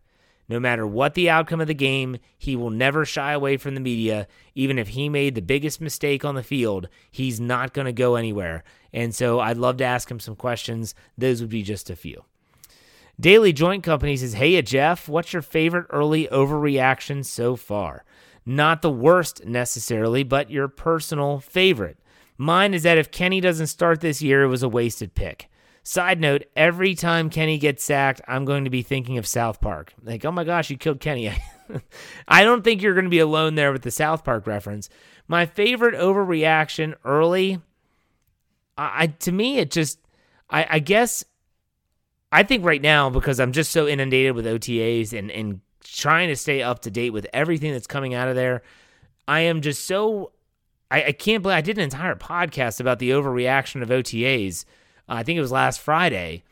[0.49, 3.79] No matter what the outcome of the game, he will never shy away from the
[3.79, 4.27] media.
[4.55, 8.15] Even if he made the biggest mistake on the field, he's not going to go
[8.15, 8.63] anywhere.
[8.91, 10.95] And so I'd love to ask him some questions.
[11.17, 12.25] Those would be just a few.
[13.19, 18.03] Daily Joint Company says, Hey, Jeff, what's your favorite early overreaction so far?
[18.43, 21.99] Not the worst necessarily, but your personal favorite.
[22.41, 25.47] Mine is that if Kenny doesn't start this year, it was a wasted pick.
[25.83, 29.93] Side note, every time Kenny gets sacked, I'm going to be thinking of South Park.
[30.03, 31.31] Like, oh my gosh, you killed Kenny.
[32.27, 34.89] I don't think you're going to be alone there with the South Park reference.
[35.27, 37.61] My favorite overreaction early,
[38.75, 39.99] I, to me, it just,
[40.49, 41.23] I, I guess
[42.31, 46.35] I think right now, because I'm just so inundated with OTAs and, and trying to
[46.35, 48.63] stay up to date with everything that's coming out of there,
[49.27, 50.31] I am just so.
[50.91, 54.65] I, I can't believe I did an entire podcast about the overreaction of OTAs.
[55.09, 56.43] Uh, I think it was last Friday.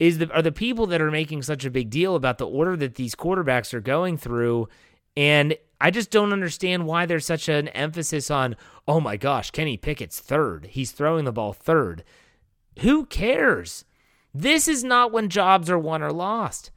[0.00, 2.76] Is the are the people that are making such a big deal about the order
[2.76, 4.68] that these quarterbacks are going through,
[5.16, 8.56] and I just don't understand why there's such an emphasis on.
[8.88, 10.66] Oh my gosh, Kenny Pickett's third.
[10.72, 12.02] He's throwing the ball third.
[12.80, 13.84] Who cares?
[14.34, 16.72] This is not when jobs are won or lost.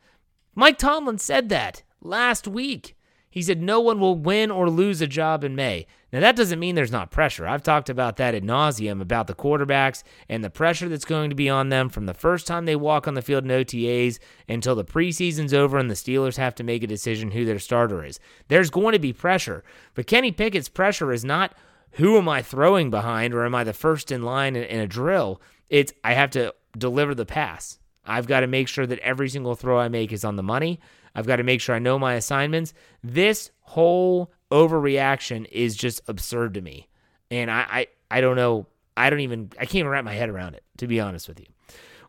[0.54, 2.97] Mike Tomlin said that last week.
[3.30, 5.86] He said no one will win or lose a job in May.
[6.12, 7.46] Now, that doesn't mean there's not pressure.
[7.46, 11.36] I've talked about that ad nauseum about the quarterbacks and the pressure that's going to
[11.36, 14.74] be on them from the first time they walk on the field in OTAs until
[14.74, 18.20] the preseason's over and the Steelers have to make a decision who their starter is.
[18.48, 19.63] There's going to be pressure.
[19.94, 21.54] But Kenny Pickett's pressure is not
[21.92, 25.42] who am I throwing behind or am I the first in line in a drill?
[25.70, 27.80] It's I have to deliver the pass.
[28.06, 30.80] I've got to make sure that every single throw I make is on the money.
[31.18, 32.76] I've got to make sure I know my assignments.
[33.04, 36.88] This whole overreaction is just absurd to me.
[37.32, 38.68] And I, I, I don't know.
[38.96, 41.40] I don't even, I can't even wrap my head around it, to be honest with
[41.40, 41.48] you.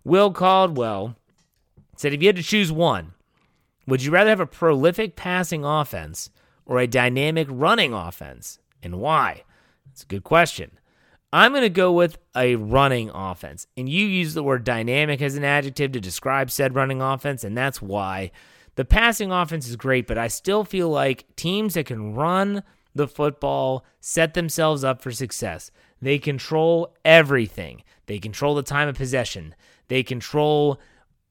[0.04, 1.16] Will Caldwell
[1.96, 3.14] said if you had to choose one,
[3.86, 6.28] would you rather have a prolific passing offense
[6.66, 8.58] or a dynamic running offense?
[8.82, 9.44] And why?
[9.90, 10.72] It's a good question.
[11.32, 13.66] I'm going to go with a running offense.
[13.74, 17.56] And you use the word dynamic as an adjective to describe said running offense, and
[17.56, 18.32] that's why.
[18.78, 22.62] The passing offense is great, but I still feel like teams that can run
[22.94, 25.72] the football set themselves up for success.
[26.00, 27.82] They control everything.
[28.06, 29.56] They control the time of possession.
[29.88, 30.80] They control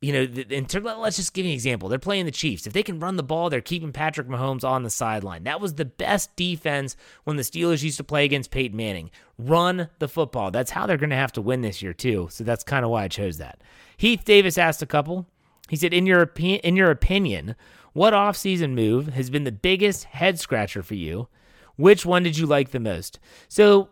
[0.02, 0.68] you know, in
[1.00, 1.88] let's just give you an example.
[1.88, 2.68] They're playing the Chiefs.
[2.68, 5.46] If they can run the ball, they're keeping Patrick Mahomes on the sideline.
[5.46, 9.10] That was the best defense when the Steelers used to play against Peyton Manning.
[9.40, 10.52] Run the football.
[10.52, 12.28] That's how they're going to have to win this year too.
[12.30, 13.62] So that's kind of why I chose that.
[13.96, 15.28] Heath Davis asked a couple.
[15.70, 17.56] He said, "In your opinion, in your opinion,
[17.94, 21.28] what offseason move has been the biggest head scratcher for you?
[21.76, 23.90] Which one did you like the most?" So,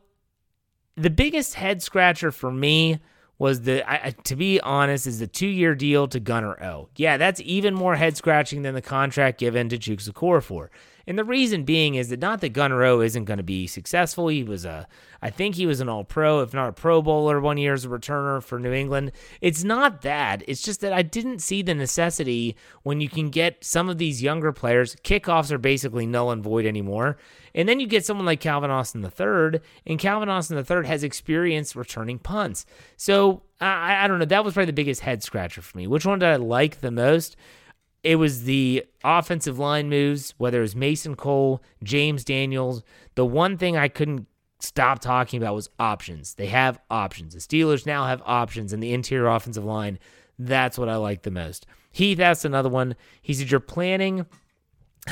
[0.95, 2.99] the biggest head scratcher for me
[3.37, 6.89] was the I, to be honest is the two year deal to Gunner O.
[6.95, 10.69] Yeah, that's even more head scratching than the contract given to Chuks Okorafor.
[11.07, 14.27] And the reason being is that not that Gunner O isn't going to be successful.
[14.27, 14.87] He was a,
[15.21, 17.85] I think he was an All Pro, if not a Pro Bowler, one year as
[17.85, 19.11] a returner for New England.
[19.41, 20.43] It's not that.
[20.47, 24.23] It's just that I didn't see the necessity when you can get some of these
[24.23, 24.95] younger players.
[25.03, 27.17] Kickoffs are basically null and void anymore.
[27.53, 31.75] And then you get someone like Calvin Austin III, and Calvin Austin III has experience
[31.75, 32.65] returning punts.
[32.97, 34.25] So I, I don't know.
[34.25, 35.87] That was probably the biggest head scratcher for me.
[35.87, 37.37] Which one did I like the most?
[38.05, 42.83] It was the offensive line moves, whether it was Mason Cole, James Daniels.
[43.15, 44.27] The one thing I couldn't
[44.59, 46.35] stop talking about was options.
[46.35, 47.33] They have options.
[47.33, 49.97] The Steelers now have options in the interior offensive line.
[50.37, 51.65] That's what I like the most.
[51.91, 52.95] Heath asked another one.
[53.23, 54.27] He said, You're planning.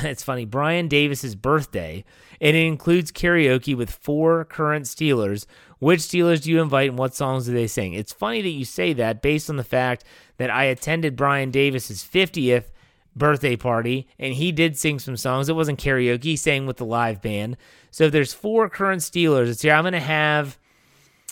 [0.04, 2.04] It's funny, Brian Davis's birthday,
[2.42, 5.46] and it includes karaoke with four current Steelers.
[5.78, 7.94] Which Steelers do you invite and what songs do they sing?
[7.94, 10.04] It's funny that you say that based on the fact
[10.38, 12.72] that I attended Brian Davis's 50th
[13.16, 15.50] birthday party, and he did sing some songs.
[15.50, 17.58] It wasn't karaoke, he sang with the live band.
[17.92, 20.58] So if there's four current Steelers this year, I'm going to have.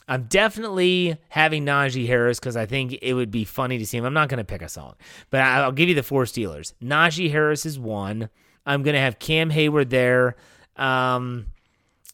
[0.08, 4.04] I'm definitely having Najee Harris because I think it would be funny to see him.
[4.04, 4.96] I'm not going to pick a song,
[5.30, 6.74] but I'll give you the four Steelers.
[6.84, 8.30] Najee Harris is one.
[8.66, 10.36] I'm going to have Cam Heyward there.
[10.76, 11.46] Um,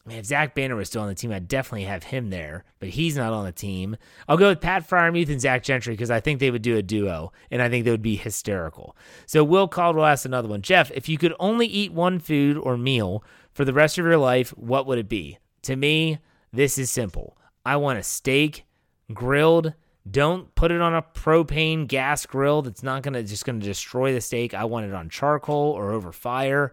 [0.08, 2.88] Man, if Zach Banner was still on the team, I'd definitely have him there, but
[2.88, 3.98] he's not on the team.
[4.26, 6.82] I'll go with Pat Freiermuth and Zach Gentry because I think they would do a
[6.82, 8.96] duo, and I think they would be hysterical.
[9.26, 10.62] So Will Caldwell asked another one.
[10.62, 14.16] Jeff, if you could only eat one food or meal for the rest of your
[14.16, 15.36] life, what would it be?
[15.64, 16.20] To me,
[16.54, 17.36] this is simple.
[17.66, 18.64] I want a steak,
[19.12, 19.74] grilled.
[20.10, 24.22] Don't put it on a propane gas grill that's not gonna just gonna destroy the
[24.22, 24.54] steak.
[24.54, 26.72] I want it on charcoal or over fire,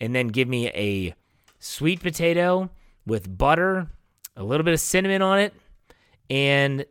[0.00, 1.16] and then give me a
[1.58, 2.70] sweet potato
[3.06, 3.88] with butter,
[4.36, 5.54] a little bit of cinnamon on it,
[6.28, 6.84] and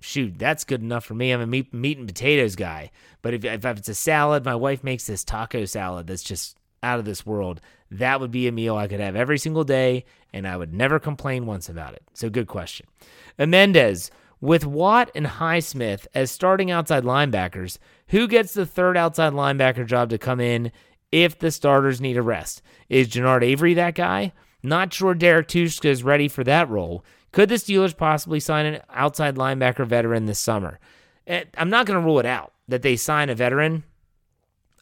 [0.00, 1.32] shoot, that's good enough for me.
[1.32, 2.90] I'm a meat, meat and potatoes guy.
[3.22, 6.98] But if, if it's a salad, my wife makes this taco salad that's just out
[6.98, 7.60] of this world.
[7.90, 10.98] That would be a meal I could have every single day, and I would never
[10.98, 12.02] complain once about it.
[12.14, 12.86] So, good question.
[13.38, 17.78] Amendez, with Watt and Highsmith as starting outside linebackers,
[18.08, 20.72] who gets the third outside linebacker job to come in
[21.12, 22.62] if the starters need a rest?
[22.88, 24.32] Is Genard Avery that guy?
[24.62, 27.04] Not sure Derrek Tuszka is ready for that role.
[27.32, 30.78] Could the Steelers possibly sign an outside linebacker veteran this summer?
[31.26, 33.84] Eh, I'm not going to rule it out that they sign a veteran.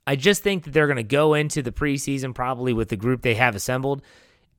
[0.06, 3.22] I just think that they're going to go into the preseason probably with the group
[3.22, 4.02] they have assembled.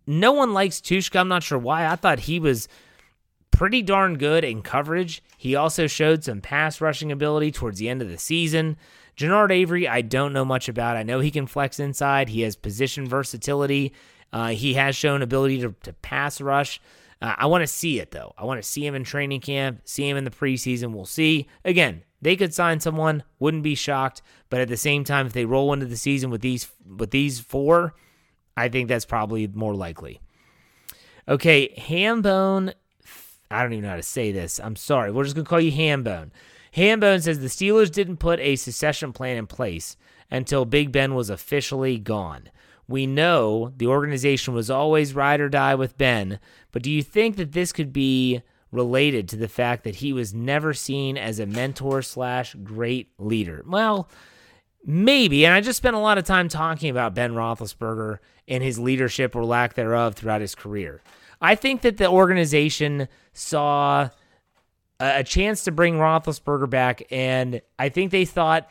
[0.05, 1.19] No one likes Tuszka.
[1.19, 1.87] I'm not sure why.
[1.87, 2.67] I thought he was
[3.59, 5.21] pretty darn good in coverage.
[5.37, 8.77] He also showed some pass rushing ability towards the end of the season.
[9.17, 10.95] Genard Avery, I don't know much about.
[10.95, 12.29] I know he can flex inside.
[12.29, 13.91] He has position versatility.
[14.31, 16.79] Uh, he has shown ability to, to pass rush.
[17.21, 18.33] Uh, I want to see it though.
[18.37, 20.93] I want to see him in training camp, see him in the preseason.
[20.93, 21.45] We'll see.
[21.65, 24.21] Again, they could sign someone, wouldn't be shocked.
[24.49, 27.41] But at the same time, if they roll into the season with these with these
[27.41, 27.93] four,
[28.55, 30.21] I think that's probably more likely.
[31.27, 32.73] Okay, Hambone.
[33.51, 34.59] I don't even know how to say this.
[34.59, 35.11] I'm sorry.
[35.11, 36.31] We're just gonna call you Hambone.
[36.75, 39.97] Hambone says the Steelers didn't put a succession plan in place
[40.29, 42.49] until Big Ben was officially gone.
[42.87, 46.39] We know the organization was always ride or die with Ben,
[46.71, 50.33] but do you think that this could be related to the fact that he was
[50.33, 53.63] never seen as a mentor slash great leader?
[53.67, 54.09] Well,
[54.85, 55.45] maybe.
[55.45, 59.35] And I just spent a lot of time talking about Ben Roethlisberger and his leadership
[59.35, 61.01] or lack thereof throughout his career.
[61.41, 64.09] I think that the organization saw
[64.99, 68.69] a chance to bring Roethlisberger back, and I think they thought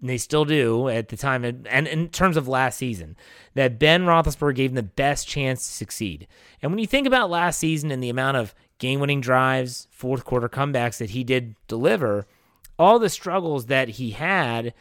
[0.00, 3.16] and they still do at the time, and in terms of last season,
[3.54, 6.26] that Ben Roethlisberger gave them the best chance to succeed.
[6.60, 10.50] And when you think about last season and the amount of game-winning drives, fourth quarter
[10.50, 12.26] comebacks that he did deliver,
[12.78, 14.74] all the struggles that he had,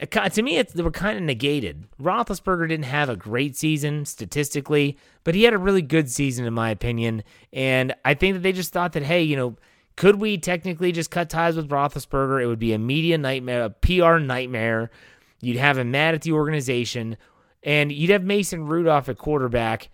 [0.00, 1.86] to me, they were kind of negated.
[2.00, 6.52] Roethlisberger didn't have a great season statistically, but he had a really good season, in
[6.52, 7.22] my opinion.
[7.52, 9.56] And I think that they just thought that, hey, you know,
[9.96, 12.42] could we technically just cut ties with Roethlisberger?
[12.42, 14.90] It would be a media nightmare, a PR nightmare.
[15.40, 17.16] You'd have him mad at the organization,
[17.62, 19.90] and you'd have Mason Rudolph at quarterback.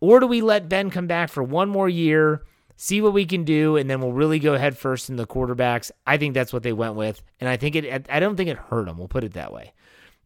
[0.00, 2.42] Or do we let Ben come back for one more year?
[2.76, 5.90] See what we can do, and then we'll really go head first in the quarterbacks.
[6.06, 8.06] I think that's what they went with, and I think it.
[8.08, 8.98] I don't think it hurt them.
[8.98, 9.72] We'll put it that way.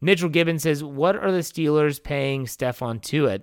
[0.01, 3.43] Mitchell Gibbons says, "What are the Steelers paying Stephon Tuitt?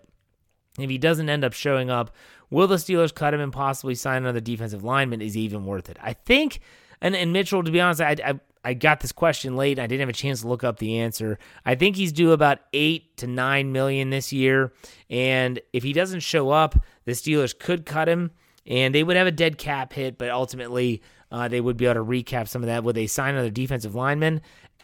[0.80, 2.16] If he doesn't end up showing up,
[2.50, 5.22] will the Steelers cut him and possibly sign another defensive lineman?
[5.22, 5.98] Is even worth it?
[6.02, 6.60] I think."
[7.02, 9.78] And, and Mitchell, to be honest, I, I I got this question late.
[9.78, 11.38] I didn't have a chance to look up the answer.
[11.66, 14.72] I think he's due about eight to nine million this year,
[15.10, 18.32] and if he doesn't show up, the Steelers could cut him
[18.66, 21.02] and they would have a dead cap hit, but ultimately
[21.32, 22.84] uh, they would be able to recap some of that.
[22.84, 24.42] Would they sign another defensive lineman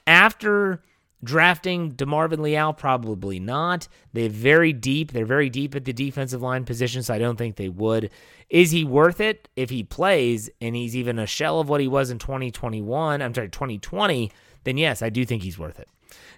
[0.07, 0.82] after
[1.23, 2.73] drafting Demarvin Leal?
[2.73, 3.88] Probably not.
[4.13, 5.11] They're very deep.
[5.11, 8.09] They're very deep at the defensive line position, so I don't think they would.
[8.49, 11.88] Is he worth it if he plays and he's even a shell of what he
[11.88, 13.21] was in 2021?
[13.21, 14.32] I'm sorry, 2020.
[14.63, 15.88] Then yes, I do think he's worth it.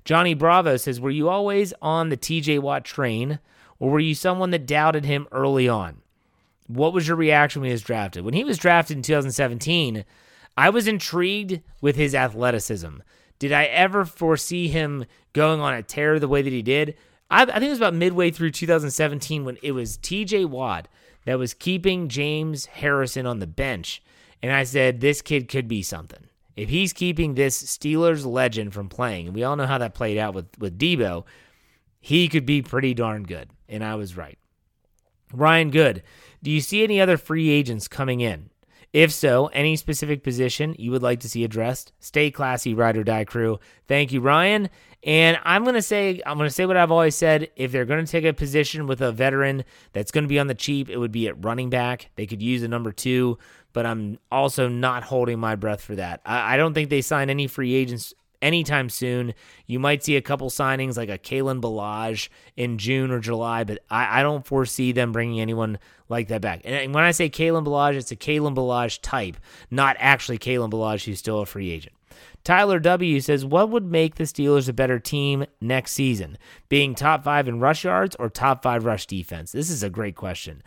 [0.04, 3.40] Johnny Bravo says, "Were you always on the TJ Watt train?"
[3.82, 6.04] Or were you someone that doubted him early on?
[6.76, 8.24] What was your reaction when he was drafted?
[8.24, 10.06] When he was drafted in 2017,
[10.58, 12.98] I was intrigued with his athleticism.
[13.40, 16.96] Did I ever foresee him going on a tear the way that he did?
[17.30, 20.88] I, I think it was about midway through 2017 when it was TJ Watt
[21.26, 24.04] that was keeping James Harrison on the bench.
[24.42, 26.28] And I said, this kid could be something.
[26.56, 30.18] If he's keeping this Steelers legend from playing, and we all know how that played
[30.18, 31.26] out with, with Deebo,
[32.00, 33.50] he could be pretty darn good.
[33.70, 34.38] And I was right.
[35.34, 36.04] Ryan Good,
[36.44, 38.50] do you see any other free agents coming in?
[38.94, 41.94] If so, any specific position you would like to see addressed?
[42.00, 43.60] Stay classy, ride or die crew.
[43.88, 44.70] Thank you, Ryan.
[45.04, 47.50] And I'm gonna say I'm gonna say what I've always said.
[47.56, 49.64] If they're gonna take a position with a veteran
[49.94, 52.10] that's gonna be on the cheap, it would be at running back.
[52.16, 53.38] They could use a number two,
[53.72, 56.22] but I'm also not holding my breath for that.
[56.26, 59.34] I, I don't think they sign any free agents anytime soon.
[59.66, 63.80] You might see a couple signings like a Kalen Ballage in June or July, but
[63.90, 65.80] I, I don't foresee them bringing anyone
[66.10, 66.62] like that back.
[66.66, 69.38] And when I say Kalen Ballage, it's a Kalen Ballage type,
[69.70, 71.96] not actually Kalen Ballage who's still a free agent.
[72.44, 76.38] Tyler W says, What would make the Steelers a better team next season?
[76.70, 79.52] Being top five in rush yards or top five rush defense?
[79.52, 80.64] This is a great question.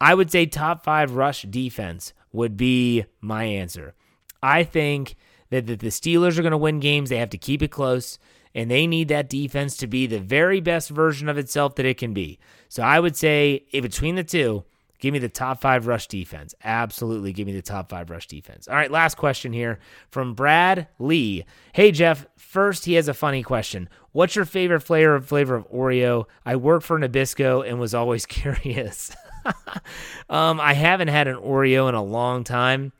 [0.00, 3.94] I would say top five rush defense would be my answer.
[4.42, 5.16] I think
[5.50, 7.10] that, that the Steelers are going to win games.
[7.10, 8.18] They have to keep it close,
[8.54, 11.98] and they need that defense to be the very best version of itself that it
[11.98, 12.38] can be.
[12.68, 14.64] So I would say between the two,
[15.00, 16.54] give me the top five rush defense.
[16.62, 18.68] Absolutely, give me the top five rush defense.
[18.68, 19.78] All right, last question here
[20.10, 21.44] from Brad Lee.
[21.72, 23.88] Hey Jeff, first he has a funny question.
[24.12, 26.26] What's your favorite flavor flavor of Oreo?
[26.44, 29.14] I work for Nabisco and was always curious.
[30.28, 32.92] um, I haven't had an Oreo in a long time.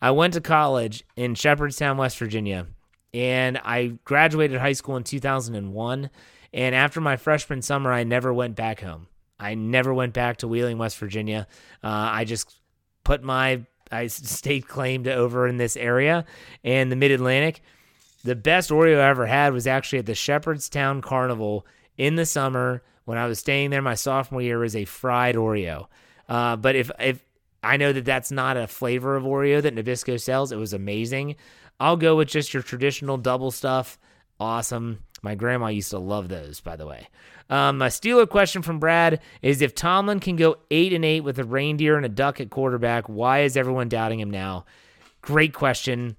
[0.00, 2.66] I went to college in Shepherdstown, West Virginia,
[3.12, 6.10] and I graduated high school in 2001.
[6.52, 9.08] And after my freshman summer, I never went back home.
[9.38, 11.46] I never went back to Wheeling, West Virginia.
[11.82, 12.60] Uh, I just
[13.04, 16.24] put my I state claim to over in this area
[16.62, 17.62] and the Mid Atlantic.
[18.24, 22.82] The best Oreo I ever had was actually at the Shepherdstown Carnival in the summer
[23.04, 23.80] when I was staying there.
[23.80, 25.86] My sophomore year was a fried Oreo.
[26.28, 27.24] Uh, but if if
[27.62, 30.52] I know that that's not a flavor of Oreo that Nabisco sells.
[30.52, 31.36] It was amazing.
[31.80, 33.98] I'll go with just your traditional double stuff.
[34.40, 35.00] Awesome.
[35.22, 37.08] My grandma used to love those, by the way.
[37.50, 41.38] Um, a Steeler question from Brad is if Tomlin can go eight and eight with
[41.38, 44.64] a reindeer and a duck at quarterback, why is everyone doubting him now?
[45.22, 46.16] Great question.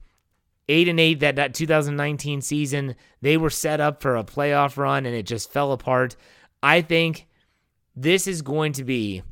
[0.67, 5.05] Eight and eight that, that 2019 season, they were set up for a playoff run
[5.05, 6.15] and it just fell apart.
[6.61, 7.27] I think
[7.95, 9.23] this is going to be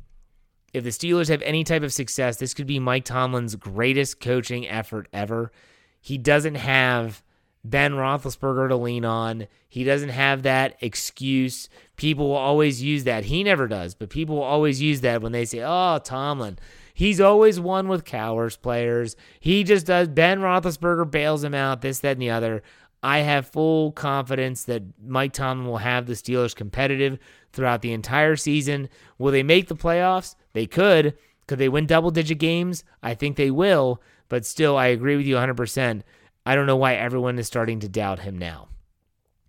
[0.78, 4.66] if the Steelers have any type of success, this could be Mike Tomlin's greatest coaching
[4.66, 5.52] effort ever.
[6.00, 7.22] He doesn't have
[7.64, 9.46] Ben Roethlisberger to lean on.
[9.68, 11.68] He doesn't have that excuse.
[11.96, 13.24] People will always use that.
[13.24, 16.58] He never does, but people will always use that when they say, "Oh, Tomlin,
[16.94, 19.16] he's always won with cowards players.
[19.40, 21.82] He just does." Ben Roethlisberger bails him out.
[21.82, 22.62] This, that, and the other.
[23.02, 27.18] I have full confidence that Mike Tomlin will have the Steelers competitive
[27.52, 28.88] throughout the entire season.
[29.18, 30.34] Will they make the playoffs?
[30.52, 31.16] They could.
[31.46, 32.84] Could they win double digit games?
[33.02, 36.02] I think they will, but still, I agree with you 100%.
[36.44, 38.68] I don't know why everyone is starting to doubt him now.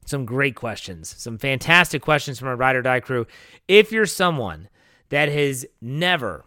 [0.06, 3.28] Some great questions, some fantastic questions from our Ride or Die crew.
[3.68, 4.70] If you're someone
[5.10, 6.46] that has never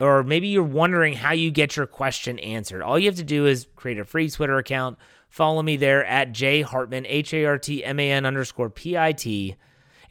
[0.00, 2.80] or maybe you're wondering how you get your question answered.
[2.82, 4.98] All you have to do is create a free Twitter account.
[5.30, 8.98] Follow me there at J Hartman, H A R T M A N underscore P
[8.98, 9.56] I T.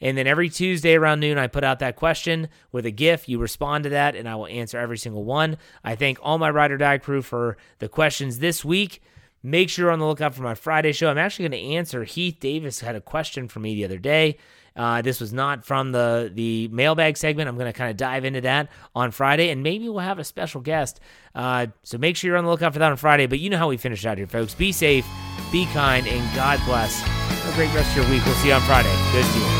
[0.00, 3.28] And then every Tuesday around noon, I put out that question with a GIF.
[3.28, 5.58] You respond to that, and I will answer every single one.
[5.84, 9.02] I thank all my Ride or Die crew for the questions this week.
[9.42, 11.08] Make sure you're on the lookout for my Friday show.
[11.08, 12.04] I'm actually going to answer.
[12.04, 14.36] Heath Davis had a question for me the other day.
[14.76, 17.48] Uh, this was not from the the mailbag segment.
[17.48, 20.24] I'm going to kind of dive into that on Friday, and maybe we'll have a
[20.24, 21.00] special guest.
[21.34, 23.26] Uh, so make sure you're on the lookout for that on Friday.
[23.26, 24.54] But you know how we finish out here, folks.
[24.54, 25.06] Be safe,
[25.50, 27.00] be kind, and God bless.
[27.02, 28.24] Have a great rest of your week.
[28.24, 28.94] We'll see you on Friday.
[29.12, 29.40] Good deal.
[29.42, 29.59] every